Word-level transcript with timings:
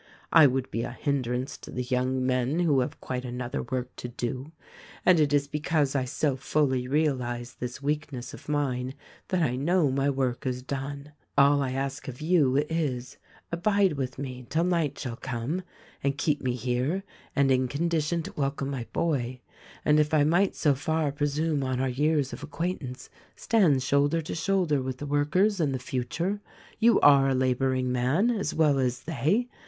I 0.33 0.47
would 0.47 0.71
be 0.71 0.81
a 0.81 0.91
hindrance 0.93 1.59
to 1.59 1.69
the 1.69 1.83
young 1.83 2.25
men 2.25 2.57
who 2.61 2.79
have 2.79 2.99
quite 2.99 3.23
another 3.23 3.61
work 3.61 3.95
to 3.97 4.07
do; 4.07 4.51
and 5.05 5.19
it 5.19 5.31
is 5.31 5.47
because 5.47 5.93
I 5.95 6.05
so 6.05 6.35
fully 6.35 6.87
realize 6.87 7.53
this 7.53 7.83
weakness 7.83 8.33
of 8.33 8.49
mine 8.49 8.95
that 9.27 9.43
I 9.43 9.55
know 9.55 9.91
my 9.91 10.09
work 10.09 10.47
is 10.47 10.63
done. 10.63 11.11
All 11.37 11.61
I 11.61 11.73
ask 11.73 12.07
of 12.07 12.19
you 12.19 12.57
is, 12.67 13.17
abide 13.51 13.93
with 13.93 14.17
me 14.17 14.47
till 14.49 14.63
night 14.63 14.97
shall 14.97 15.17
come, 15.17 15.61
and 16.03 16.17
keep 16.17 16.41
me 16.41 16.53
here 16.55 17.03
and 17.35 17.51
in 17.51 17.67
con 17.67 17.87
dition 17.87 18.23
to 18.23 18.33
welcome 18.35 18.71
my 18.71 18.87
boy— 18.93 19.39
and, 19.85 19.99
if 19.99 20.15
I 20.15 20.23
might 20.23 20.55
so 20.55 20.73
far 20.73 21.11
presume 21.11 21.63
on 21.63 21.79
our 21.79 21.87
years 21.87 22.33
of 22.33 22.41
acquaintance, 22.41 23.11
stand 23.35 23.83
shoulder 23.83 24.23
to 24.23 24.33
shoulder 24.33 24.81
with 24.81 24.97
the 24.97 25.05
workers, 25.05 25.59
in 25.59 25.73
the 25.73 25.77
future. 25.77 26.41
You 26.79 26.99
are 27.01 27.29
a 27.29 27.35
laboring 27.35 27.91
man, 27.91 28.31
as 28.31 28.51
well 28.55 28.79
as 28.79 29.01
they. 29.03 29.47